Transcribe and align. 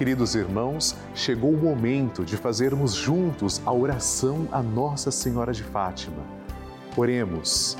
Queridos 0.00 0.34
irmãos, 0.34 0.96
chegou 1.14 1.52
o 1.52 1.58
momento 1.58 2.24
de 2.24 2.34
fazermos 2.34 2.94
juntos 2.94 3.60
a 3.66 3.70
oração 3.70 4.48
a 4.50 4.62
Nossa 4.62 5.10
Senhora 5.10 5.52
de 5.52 5.62
Fátima. 5.62 6.24
Oremos, 6.96 7.76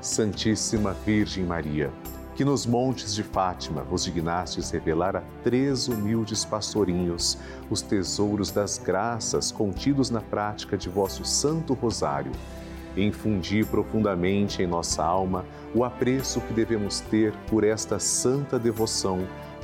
Santíssima 0.00 0.92
Virgem 1.06 1.44
Maria, 1.44 1.92
que 2.34 2.44
nos 2.44 2.66
montes 2.66 3.14
de 3.14 3.22
Fátima 3.22 3.84
vos 3.84 4.02
dignastes 4.02 4.72
revelar 4.72 5.14
a 5.14 5.22
três 5.44 5.86
humildes 5.86 6.44
pastorinhos 6.44 7.38
os 7.70 7.80
tesouros 7.80 8.50
das 8.50 8.76
graças 8.76 9.52
contidos 9.52 10.10
na 10.10 10.20
prática 10.20 10.76
de 10.76 10.88
vosso 10.88 11.24
Santo 11.24 11.72
Rosário. 11.72 12.32
Infundi 12.96 13.64
profundamente 13.64 14.60
em 14.60 14.66
nossa 14.66 15.04
alma 15.04 15.44
o 15.72 15.84
apreço 15.84 16.40
que 16.40 16.52
devemos 16.52 16.98
ter 16.98 17.32
por 17.48 17.62
esta 17.62 18.00
santa 18.00 18.58
devoção, 18.58 19.20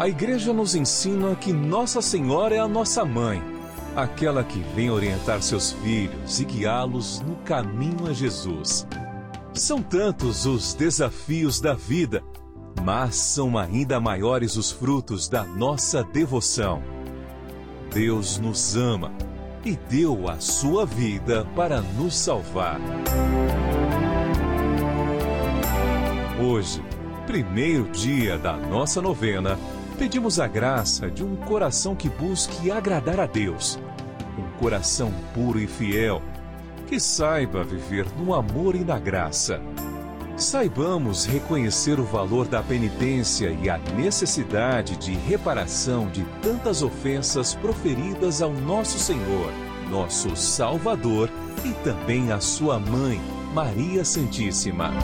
A 0.00 0.08
Igreja 0.08 0.50
nos 0.50 0.74
ensina 0.74 1.36
que 1.36 1.52
Nossa 1.52 2.00
Senhora 2.00 2.54
é 2.54 2.58
a 2.58 2.66
nossa 2.66 3.04
mãe, 3.04 3.42
aquela 3.94 4.42
que 4.42 4.58
vem 4.74 4.90
orientar 4.90 5.42
seus 5.42 5.72
filhos 5.72 6.40
e 6.40 6.44
guiá-los 6.46 7.20
no 7.20 7.36
caminho 7.44 8.08
a 8.08 8.12
Jesus. 8.14 8.86
São 9.52 9.82
tantos 9.82 10.46
os 10.46 10.72
desafios 10.72 11.60
da 11.60 11.74
vida 11.74 12.24
mas 12.82 13.14
são 13.16 13.58
ainda 13.58 14.00
maiores 14.00 14.56
os 14.56 14.70
frutos 14.70 15.28
da 15.28 15.44
nossa 15.44 16.02
devoção. 16.02 16.82
Deus 17.92 18.38
nos 18.38 18.76
ama 18.76 19.12
e 19.64 19.76
deu 19.76 20.28
a 20.28 20.40
sua 20.40 20.86
vida 20.86 21.44
para 21.54 21.82
nos 21.82 22.16
salvar. 22.16 22.80
Hoje, 26.42 26.82
primeiro 27.26 27.84
dia 27.90 28.38
da 28.38 28.56
nossa 28.56 29.02
novena, 29.02 29.58
pedimos 30.00 30.40
a 30.40 30.48
graça 30.48 31.08
de 31.08 31.22
um 31.22 31.36
coração 31.36 31.94
que 31.94 32.08
busque 32.08 32.72
agradar 32.72 33.20
a 33.20 33.26
Deus, 33.26 33.78
um 34.36 34.58
coração 34.58 35.12
puro 35.32 35.60
e 35.60 35.68
fiel, 35.68 36.20
que 36.88 36.98
saiba 36.98 37.62
viver 37.62 38.06
no 38.18 38.34
amor 38.34 38.74
e 38.74 38.82
na 38.82 38.98
graça 38.98 39.60
Saibamos 40.40 41.26
reconhecer 41.26 42.00
o 42.00 42.04
valor 42.04 42.48
da 42.48 42.62
penitência 42.62 43.54
e 43.62 43.68
a 43.68 43.76
necessidade 43.94 44.96
de 44.96 45.12
reparação 45.12 46.08
de 46.08 46.24
tantas 46.40 46.82
ofensas 46.82 47.54
proferidas 47.54 48.40
ao 48.40 48.50
nosso 48.50 48.98
Senhor, 48.98 49.52
nosso 49.90 50.34
Salvador 50.34 51.28
e 51.62 51.74
também 51.84 52.32
à 52.32 52.40
sua 52.40 52.78
mãe, 52.80 53.20
Maria 53.52 54.02
Santíssima. 54.02 54.94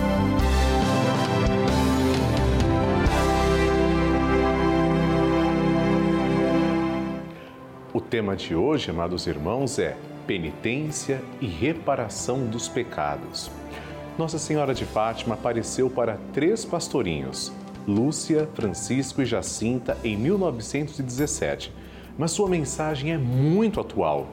O 7.97 8.01
tema 8.03 8.37
de 8.37 8.55
hoje, 8.55 8.91
amados 8.91 9.27
irmãos, 9.27 9.79
é 9.79 9.97
penitência 10.27 11.23
e 11.41 11.47
reparação 11.47 12.45
dos 12.45 12.69
pecados. 12.69 13.51
Nossa 14.19 14.39
Senhora 14.39 14.75
de 14.75 14.85
Fátima 14.85 15.35
apareceu 15.35 15.89
para 15.89 16.19
três 16.35 16.63
pastorinhos, 16.63 17.51
Lúcia, 17.89 18.47
Francisco 18.53 19.23
e 19.23 19.25
Jacinta, 19.25 19.97
em 20.05 20.15
1917. 20.15 21.73
Mas 22.19 22.33
sua 22.33 22.51
mensagem 22.51 23.15
é 23.15 23.17
muito 23.17 23.81
atual. 23.81 24.27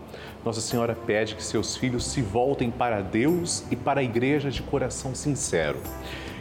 Nossa 0.43 0.59
Senhora 0.59 0.93
pede 0.93 1.33
que 1.33 1.41
seus 1.41 1.77
filhos 1.77 2.05
se 2.05 2.21
voltem 2.21 2.69
para 2.69 2.99
Deus 2.99 3.63
e 3.71 3.77
para 3.77 4.01
a 4.01 4.03
igreja 4.03 4.51
de 4.51 4.61
coração 4.61 5.15
sincero. 5.15 5.79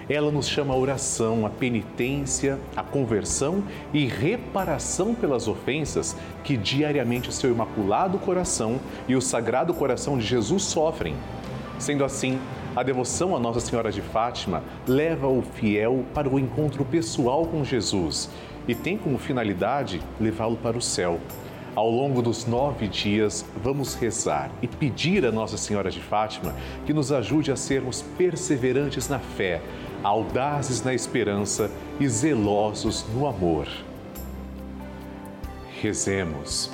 Ela 0.08 0.30
nos 0.30 0.48
chama 0.48 0.74
a 0.74 0.76
oração, 0.76 1.46
a 1.46 1.50
penitência, 1.50 2.58
a 2.76 2.82
conversão 2.82 3.62
e 3.92 4.06
reparação 4.06 5.14
pelas 5.14 5.48
ofensas 5.48 6.16
que 6.42 6.56
diariamente 6.56 7.28
o 7.28 7.32
seu 7.32 7.50
imaculado 7.50 8.18
coração 8.18 8.80
e 9.08 9.14
o 9.14 9.20
sagrado 9.20 9.72
coração 9.72 10.18
de 10.18 10.26
Jesus 10.26 10.64
sofrem. 10.64 11.14
Sendo 11.78 12.04
assim, 12.04 12.38
a 12.74 12.82
devoção 12.82 13.36
a 13.36 13.40
Nossa 13.40 13.60
Senhora 13.60 13.92
de 13.92 14.00
Fátima 14.00 14.62
leva 14.86 15.26
o 15.26 15.42
fiel 15.42 16.04
para 16.14 16.28
o 16.28 16.38
encontro 16.38 16.84
pessoal 16.84 17.44
com 17.44 17.64
Jesus 17.64 18.30
e 18.66 18.74
tem 18.74 18.96
como 18.96 19.18
finalidade 19.18 20.00
levá-lo 20.20 20.56
para 20.56 20.78
o 20.78 20.82
céu. 20.82 21.20
Ao 21.74 21.90
longo 21.90 22.20
dos 22.20 22.46
nove 22.46 22.86
dias, 22.86 23.46
vamos 23.62 23.94
rezar 23.94 24.50
e 24.60 24.68
pedir 24.68 25.24
a 25.24 25.32
Nossa 25.32 25.56
Senhora 25.56 25.90
de 25.90 26.00
Fátima 26.00 26.54
que 26.84 26.92
nos 26.92 27.10
ajude 27.10 27.50
a 27.50 27.56
sermos 27.56 28.02
perseverantes 28.16 29.08
na 29.08 29.18
fé, 29.18 29.62
audazes 30.02 30.82
na 30.82 30.94
esperança 30.94 31.70
e 32.00 32.08
zelosos 32.08 33.04
no 33.14 33.26
amor. 33.26 33.68
Rezemos. 35.80 36.70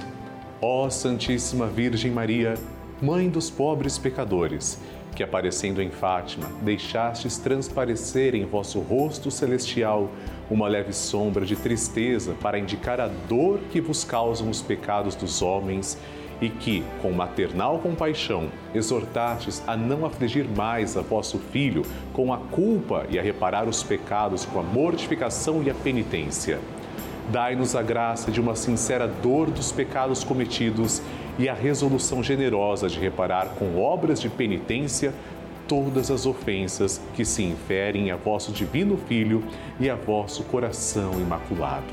Ó 0.61 0.91
Santíssima 0.91 1.67
Virgem 1.67 2.11
Maria, 2.11 2.55
Mãe 3.01 3.29
dos 3.29 3.49
pobres 3.49 3.97
pecadores, 3.97 4.77
que 5.15 5.23
aparecendo 5.23 5.81
em 5.81 5.89
Fátima, 5.89 6.49
deixastes 6.63 7.39
transparecer 7.39 8.35
em 8.35 8.45
vosso 8.45 8.81
rosto 8.81 9.31
celestial 9.31 10.11
uma 10.51 10.67
leve 10.67 10.93
sombra 10.93 11.47
de 11.47 11.55
tristeza 11.55 12.35
para 12.41 12.59
indicar 12.59 13.01
a 13.01 13.07
dor 13.07 13.61
que 13.71 13.81
vos 13.81 14.03
causam 14.03 14.51
os 14.51 14.61
pecados 14.61 15.15
dos 15.15 15.41
homens 15.41 15.97
e 16.41 16.49
que, 16.49 16.85
com 17.03 17.11
maternal 17.13 17.79
compaixão, 17.79 18.49
exortastes 18.75 19.63
a 19.67 19.77
não 19.77 20.07
afligir 20.07 20.47
mais 20.49 20.97
a 20.97 21.03
vosso 21.03 21.39
filho 21.39 21.83
com 22.13 22.33
a 22.33 22.39
culpa 22.39 23.07
e 23.11 23.19
a 23.19 23.23
reparar 23.23 23.69
os 23.69 23.83
pecados 23.83 24.45
com 24.45 24.61
a 24.61 24.63
mortificação 24.63 25.63
e 25.63 25.71
a 25.71 25.75
penitência. 25.75 26.61
Dai-nos 27.31 27.77
a 27.77 27.83
graça 27.83 28.31
de 28.31 28.41
uma 28.41 28.57
sincera 28.57 29.07
dor 29.07 29.51
dos 29.51 29.71
pecados 29.71 30.25
cometidos 30.25 31.03
e 31.39 31.49
a 31.49 31.55
resolução 31.55 32.23
generosa 32.23 32.89
de 32.89 32.99
reparar 32.99 33.51
com 33.59 33.79
obras 33.81 34.21
de 34.21 34.29
penitência 34.29 35.13
todas 35.69 36.11
as 36.11 36.25
ofensas 36.25 37.01
que 37.15 37.25
se 37.25 37.43
inferem 37.43 38.11
a 38.11 38.17
vosso 38.17 38.51
divino 38.51 38.97
Filho 38.97 39.45
e 39.79 39.91
a 39.91 39.95
vosso 39.95 40.43
coração 40.45 41.13
imaculado. 41.21 41.93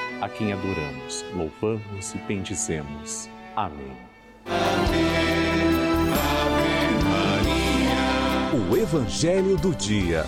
a 0.21 0.29
quem 0.29 0.53
adoramos, 0.53 1.25
louvamos 1.35 2.13
e 2.13 2.17
bendizemos. 2.19 3.27
Amém. 3.55 3.97
Ave, 4.45 5.01
Maria. 7.03 8.69
O 8.69 8.77
Evangelho 8.77 9.57
do 9.57 9.73
Dia. 9.75 10.23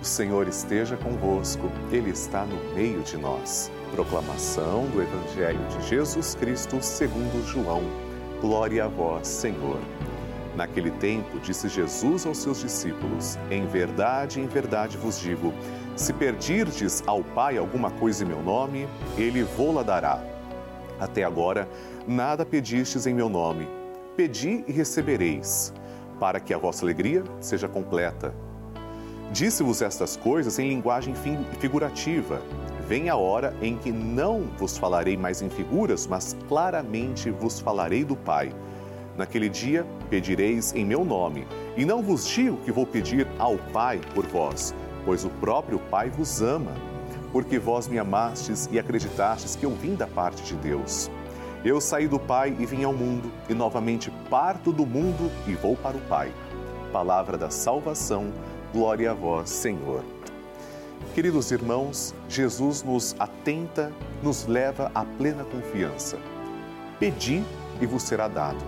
O 0.00 0.04
Senhor 0.04 0.46
esteja 0.46 0.96
convosco, 0.96 1.70
Ele 1.90 2.10
está 2.10 2.44
no 2.44 2.74
meio 2.74 3.00
de 3.02 3.16
nós. 3.16 3.70
Proclamação 3.92 4.86
do 4.86 5.00
Evangelho 5.00 5.60
de 5.68 5.88
Jesus 5.88 6.34
Cristo 6.34 6.82
segundo 6.82 7.46
João. 7.46 7.82
Glória 8.40 8.84
a 8.84 8.88
vós, 8.88 9.26
Senhor. 9.26 9.78
Naquele 10.56 10.90
tempo, 10.90 11.38
disse 11.38 11.68
Jesus 11.68 12.26
aos 12.26 12.38
seus 12.38 12.60
discípulos: 12.60 13.38
Em 13.50 13.66
verdade, 13.66 14.40
em 14.40 14.46
verdade 14.46 14.96
vos 14.96 15.18
digo, 15.18 15.52
se 15.96 16.12
perdirdes 16.12 17.02
ao 17.06 17.22
Pai 17.22 17.56
alguma 17.56 17.90
coisa 17.90 18.24
em 18.24 18.26
meu 18.26 18.42
nome, 18.42 18.88
ele 19.16 19.42
vô-la 19.42 19.82
dará. 19.82 20.22
Até 20.98 21.24
agora, 21.24 21.68
nada 22.06 22.44
pedistes 22.44 23.06
em 23.06 23.14
meu 23.14 23.28
nome. 23.28 23.68
Pedi 24.16 24.64
e 24.66 24.72
recebereis, 24.72 25.72
para 26.18 26.40
que 26.40 26.52
a 26.52 26.58
vossa 26.58 26.84
alegria 26.84 27.22
seja 27.40 27.68
completa. 27.68 28.34
Disse-vos 29.32 29.80
estas 29.80 30.16
coisas 30.16 30.58
em 30.58 30.68
linguagem 30.68 31.14
figurativa. 31.60 32.42
Vem 32.88 33.08
a 33.08 33.16
hora 33.16 33.54
em 33.62 33.76
que 33.76 33.92
não 33.92 34.42
vos 34.58 34.76
falarei 34.76 35.16
mais 35.16 35.40
em 35.40 35.48
figuras, 35.48 36.06
mas 36.08 36.36
claramente 36.48 37.30
vos 37.30 37.60
falarei 37.60 38.04
do 38.04 38.16
Pai. 38.16 38.52
Naquele 39.16 39.48
dia 39.48 39.86
pedireis 40.08 40.74
em 40.74 40.84
meu 40.84 41.04
nome, 41.04 41.46
e 41.76 41.84
não 41.84 42.02
vos 42.02 42.26
digo 42.26 42.56
que 42.58 42.72
vou 42.72 42.86
pedir 42.86 43.26
ao 43.38 43.56
Pai 43.72 44.00
por 44.14 44.26
vós, 44.26 44.74
pois 45.04 45.24
o 45.24 45.30
próprio 45.30 45.78
Pai 45.78 46.10
vos 46.10 46.40
ama, 46.40 46.72
porque 47.32 47.58
vós 47.58 47.86
me 47.86 47.98
amastes 47.98 48.68
e 48.72 48.78
acreditastes 48.78 49.56
que 49.56 49.64
eu 49.66 49.70
vim 49.70 49.94
da 49.94 50.06
parte 50.06 50.42
de 50.42 50.54
Deus. 50.54 51.10
Eu 51.64 51.80
saí 51.80 52.08
do 52.08 52.18
Pai 52.18 52.56
e 52.58 52.64
vim 52.64 52.84
ao 52.84 52.92
mundo, 52.92 53.30
e 53.48 53.54
novamente 53.54 54.10
parto 54.30 54.72
do 54.72 54.86
mundo 54.86 55.30
e 55.46 55.54
vou 55.54 55.76
para 55.76 55.96
o 55.96 56.00
Pai. 56.02 56.32
Palavra 56.92 57.36
da 57.36 57.50
salvação 57.50 58.32
Glória 58.72 59.10
a 59.10 59.14
vós, 59.14 59.50
Senhor. 59.50 60.04
Queridos 61.12 61.50
irmãos, 61.50 62.14
Jesus 62.28 62.84
nos 62.84 63.16
atenta, 63.18 63.92
nos 64.22 64.46
leva 64.46 64.92
à 64.94 65.04
plena 65.04 65.44
confiança. 65.44 66.16
Pedi 67.00 67.42
e 67.80 67.86
vos 67.86 68.04
será 68.04 68.28
dado. 68.28 68.64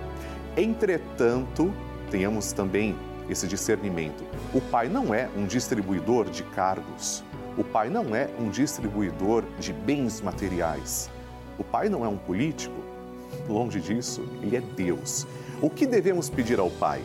Entretanto, 0.57 1.73
tenhamos 2.11 2.53
também 2.53 2.95
esse 3.29 3.47
discernimento. 3.47 4.23
O 4.53 4.61
Pai 4.61 4.89
não 4.89 5.15
é 5.15 5.29
um 5.37 5.47
distribuidor 5.47 6.29
de 6.29 6.43
cargos. 6.43 7.25
O 7.57 7.65
Pai 7.65 7.89
não 7.89 8.15
é 8.15 8.29
um 8.39 8.51
distribuidor 8.51 9.45
de 9.59 9.73
bens 9.73 10.21
materiais. 10.21 11.11
O 11.59 11.65
Pai 11.65 11.89
não 11.89 12.05
é 12.05 12.09
um 12.09 12.19
político. 12.19 12.75
Longe 13.49 13.81
disso, 13.81 14.23
ele 14.43 14.57
é 14.57 14.61
Deus. 14.61 15.27
O 15.61 15.71
que 15.71 15.87
devemos 15.87 16.29
pedir 16.29 16.59
ao 16.59 16.71
Pai? 16.71 17.03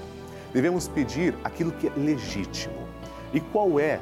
Devemos 0.54 0.88
pedir 0.88 1.34
aquilo 1.44 1.72
que 1.72 1.88
é 1.88 1.92
legítimo 1.96 2.88
e 3.34 3.40
qual 3.40 3.80
é 3.80 4.00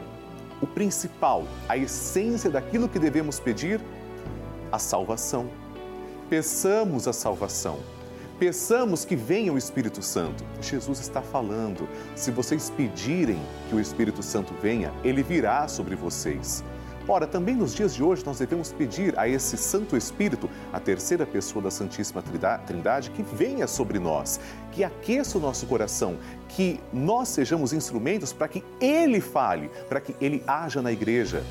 o 0.62 0.68
principal, 0.68 1.44
a 1.68 1.78
essência 1.78 2.50
daquilo 2.50 2.88
que 2.88 3.00
devemos 3.00 3.40
pedir? 3.40 3.82
A 4.72 4.80
salvação. 4.80 5.50
Peçamos 6.30 7.08
a 7.08 7.14
salvação. 7.14 7.80
Peçamos 8.38 9.06
que 9.06 9.16
venha 9.16 9.54
o 9.54 9.58
Espírito 9.58 10.02
Santo. 10.02 10.44
Jesus 10.62 11.00
está 11.00 11.22
falando: 11.22 11.88
se 12.18 12.32
vocês 12.32 12.70
pedirem 12.70 13.40
que 13.70 13.76
o 13.76 13.80
Espírito 13.80 14.22
Santo 14.22 14.54
venha, 14.62 14.92
ele 15.06 15.24
virá 15.24 15.70
sobre 15.70 15.96
vocês. 15.96 16.62
Ora, 17.08 17.26
também 17.26 17.56
nos 17.56 17.74
dias 17.74 17.96
de 17.96 18.04
hoje 18.04 18.26
nós 18.26 18.40
devemos 18.40 18.74
pedir 18.74 19.18
a 19.18 19.26
esse 19.26 19.56
Santo 19.56 19.96
Espírito, 19.96 20.50
a 20.74 20.82
terceira 20.82 21.26
pessoa 21.26 21.64
da 21.64 21.72
Santíssima 21.72 22.22
Trindade, 22.66 23.12
que 23.12 23.24
venha 23.24 23.68
sobre 23.68 24.00
nós, 24.00 24.40
que 24.72 24.84
aqueça 24.84 25.38
o 25.38 25.42
nosso 25.42 25.66
coração, 25.66 26.18
que 26.50 26.80
nós 26.92 27.30
sejamos 27.30 27.72
instrumentos 27.72 28.34
para 28.34 28.50
que 28.50 28.64
Ele 28.82 29.22
fale, 29.22 29.70
para 29.88 30.02
que 30.02 30.14
Ele 30.20 30.44
haja 30.46 30.82
na 30.82 30.92
igreja, 30.92 31.42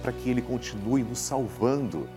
para 0.00 0.12
que 0.12 0.30
Ele 0.30 0.40
continue 0.40 1.02
nos 1.02 1.18
salvando. 1.18 2.08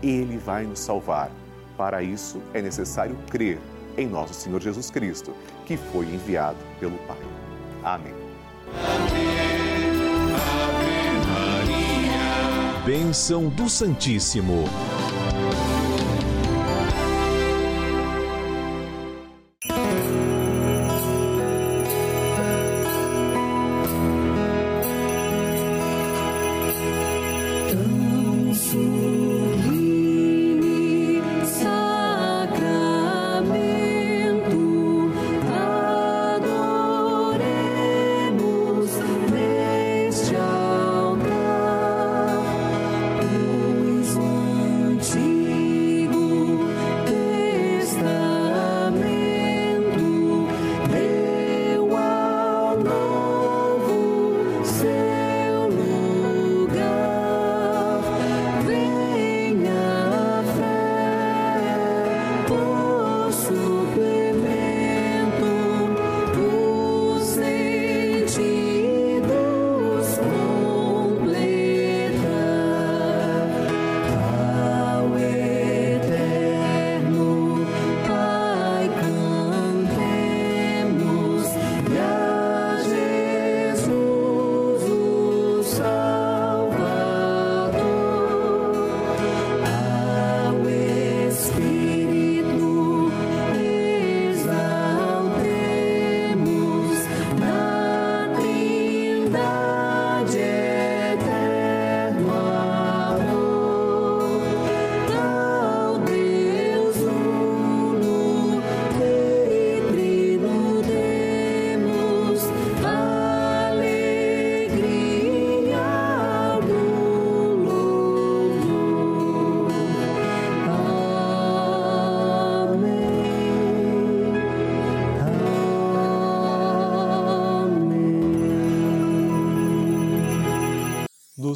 Ele 0.00 0.36
vai 0.36 0.64
nos 0.66 0.78
salvar. 0.78 1.32
Para 1.76 2.02
isso 2.02 2.40
é 2.52 2.60
necessário 2.60 3.16
crer 3.30 3.58
em 3.96 4.06
nosso 4.06 4.34
Senhor 4.34 4.60
Jesus 4.60 4.90
Cristo, 4.90 5.32
que 5.66 5.76
foi 5.76 6.06
enviado 6.06 6.58
pelo 6.78 6.96
Pai. 6.98 7.18
Amém. 7.84 8.14
Amém. 8.84 9.52
Bênção 12.84 13.48
do 13.48 13.68
Santíssimo. 13.68 14.64
Do 99.32 99.61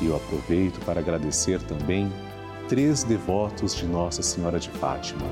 E 0.00 0.06
eu 0.06 0.16
aproveito 0.16 0.78
para 0.84 1.00
agradecer 1.00 1.60
também 1.62 2.12
três 2.68 3.04
devotos 3.04 3.74
de 3.74 3.86
Nossa 3.86 4.22
Senhora 4.22 4.58
de 4.58 4.68
Fátima. 4.70 5.26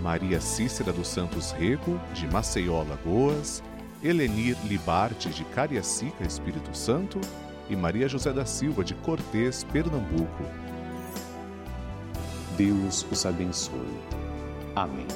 Maria 0.00 0.40
Cícera 0.40 0.92
dos 0.92 1.08
Santos 1.08 1.52
Rego, 1.52 1.98
de 2.12 2.26
Maceió, 2.28 2.82
Lagoas, 2.82 3.62
Helenir 4.02 4.56
Libarte 4.64 5.30
de 5.30 5.44
Cariacica, 5.44 6.26
Espírito 6.26 6.76
Santo, 6.76 7.18
e 7.70 7.76
Maria 7.76 8.08
José 8.08 8.32
da 8.32 8.44
Silva 8.44 8.84
de 8.84 8.94
Cortês, 8.94 9.64
Pernambuco. 9.64 10.44
Deus 12.56 13.06
os 13.10 13.24
abençoe. 13.24 13.98
Amém. 14.76 15.06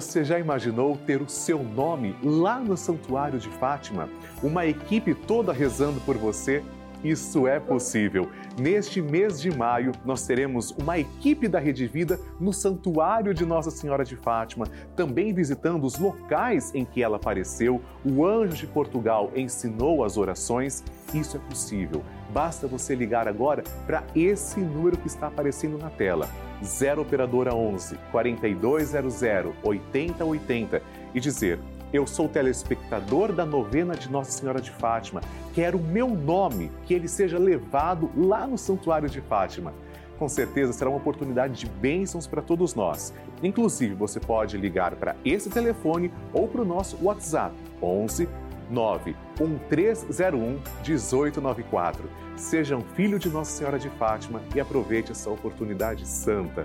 Você 0.00 0.24
já 0.24 0.38
imaginou 0.38 0.96
ter 0.96 1.20
o 1.20 1.28
seu 1.28 1.62
nome 1.62 2.16
lá 2.22 2.58
no 2.58 2.74
Santuário 2.74 3.38
de 3.38 3.50
Fátima? 3.50 4.08
Uma 4.42 4.64
equipe 4.64 5.14
toda 5.14 5.52
rezando 5.52 6.00
por 6.00 6.16
você? 6.16 6.64
Isso 7.04 7.46
é 7.46 7.60
possível. 7.60 8.30
Neste 8.58 9.02
mês 9.02 9.38
de 9.38 9.54
maio, 9.54 9.92
nós 10.02 10.26
teremos 10.26 10.70
uma 10.70 10.98
equipe 10.98 11.46
da 11.48 11.58
Rede 11.58 11.86
Vida 11.86 12.18
no 12.40 12.50
Santuário 12.50 13.34
de 13.34 13.44
Nossa 13.44 13.70
Senhora 13.70 14.02
de 14.02 14.16
Fátima, 14.16 14.66
também 14.96 15.34
visitando 15.34 15.84
os 15.84 15.98
locais 15.98 16.74
em 16.74 16.86
que 16.86 17.02
ela 17.02 17.16
apareceu. 17.16 17.82
O 18.02 18.24
anjo 18.24 18.56
de 18.56 18.66
Portugal 18.66 19.30
ensinou 19.36 20.02
as 20.02 20.16
orações. 20.16 20.82
Isso 21.12 21.36
é 21.36 21.40
possível. 21.40 22.02
Basta 22.32 22.66
você 22.66 22.94
ligar 22.94 23.26
agora 23.26 23.64
para 23.86 24.04
esse 24.14 24.60
número 24.60 24.96
que 24.96 25.08
está 25.08 25.26
aparecendo 25.26 25.76
na 25.76 25.90
tela. 25.90 26.28
0 26.62 27.02
operadora 27.02 27.54
11 27.54 27.96
4200 28.12 29.22
8080 29.62 30.82
e 31.14 31.20
dizer: 31.20 31.58
"Eu 31.92 32.06
sou 32.06 32.28
telespectador 32.28 33.32
da 33.32 33.44
novena 33.44 33.94
de 33.94 34.10
Nossa 34.10 34.30
Senhora 34.30 34.60
de 34.60 34.70
Fátima. 34.70 35.20
Quero 35.54 35.78
o 35.78 35.82
meu 35.82 36.08
nome 36.08 36.70
que 36.84 36.94
ele 36.94 37.08
seja 37.08 37.38
levado 37.38 38.10
lá 38.16 38.46
no 38.46 38.56
Santuário 38.58 39.08
de 39.08 39.20
Fátima." 39.20 39.72
Com 40.18 40.28
certeza 40.28 40.74
será 40.74 40.90
uma 40.90 40.98
oportunidade 40.98 41.54
de 41.54 41.66
bênçãos 41.66 42.26
para 42.26 42.42
todos 42.42 42.74
nós. 42.74 43.14
Inclusive, 43.42 43.94
você 43.94 44.20
pode 44.20 44.58
ligar 44.58 44.94
para 44.96 45.16
esse 45.24 45.48
telefone 45.48 46.12
ou 46.30 46.46
para 46.46 46.60
o 46.60 46.64
nosso 46.64 46.98
WhatsApp 47.02 47.54
11 47.82 48.28
91301 48.70 50.60
1894. 50.86 52.10
Seja 52.36 52.76
um 52.76 52.82
filho 52.82 53.18
de 53.18 53.28
Nossa 53.28 53.50
Senhora 53.50 53.78
de 53.78 53.88
Fátima 53.90 54.40
e 54.54 54.60
aproveite 54.60 55.12
essa 55.12 55.30
oportunidade 55.30 56.06
santa. 56.06 56.64